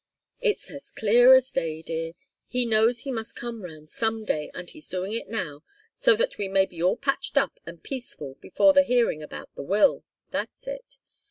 [0.39, 2.13] "It's as clear as day, dear.
[2.47, 6.39] He knows he must come round some day, and he's doing it now, so that
[6.39, 10.65] we may be all patched up and peaceful before the hearing about the will that's
[10.65, 10.97] it.